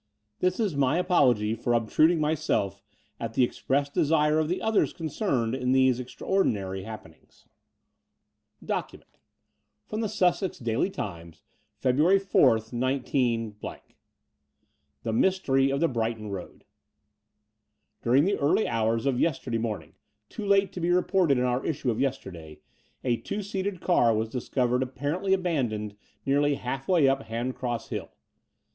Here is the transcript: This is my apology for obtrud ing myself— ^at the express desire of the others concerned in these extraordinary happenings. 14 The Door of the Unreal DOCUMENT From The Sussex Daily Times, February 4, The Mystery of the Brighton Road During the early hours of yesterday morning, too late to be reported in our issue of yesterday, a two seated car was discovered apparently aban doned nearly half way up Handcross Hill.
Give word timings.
This 0.39 0.59
is 0.59 0.75
my 0.75 0.97
apology 0.97 1.53
for 1.53 1.73
obtrud 1.73 2.11
ing 2.13 2.19
myself— 2.19 2.81
^at 3.21 3.33
the 3.35 3.43
express 3.43 3.87
desire 3.87 4.39
of 4.39 4.47
the 4.47 4.59
others 4.59 4.93
concerned 4.93 5.53
in 5.53 5.73
these 5.73 5.99
extraordinary 5.99 6.81
happenings. 6.85 7.45
14 8.61 8.61
The 8.61 8.65
Door 8.67 8.77
of 8.79 8.81
the 8.81 8.81
Unreal 8.81 8.81
DOCUMENT 8.81 9.19
From 9.85 10.01
The 10.01 10.09
Sussex 10.09 10.57
Daily 10.57 10.89
Times, 10.89 11.43
February 11.77 12.17
4, 12.17 12.59
The 12.61 13.77
Mystery 15.13 15.69
of 15.69 15.79
the 15.79 15.87
Brighton 15.87 16.31
Road 16.31 16.65
During 18.01 18.25
the 18.25 18.39
early 18.39 18.67
hours 18.67 19.05
of 19.05 19.19
yesterday 19.19 19.59
morning, 19.59 19.93
too 20.29 20.47
late 20.47 20.73
to 20.73 20.79
be 20.81 20.89
reported 20.89 21.37
in 21.37 21.43
our 21.43 21.63
issue 21.63 21.91
of 21.91 21.99
yesterday, 22.01 22.59
a 23.03 23.17
two 23.17 23.43
seated 23.43 23.81
car 23.81 24.15
was 24.15 24.29
discovered 24.29 24.81
apparently 24.81 25.37
aban 25.37 25.69
doned 25.69 25.95
nearly 26.25 26.55
half 26.55 26.87
way 26.87 27.07
up 27.07 27.21
Handcross 27.27 27.89
Hill. 27.89 28.09